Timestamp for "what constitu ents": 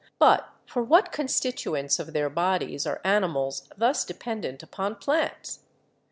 0.81-1.99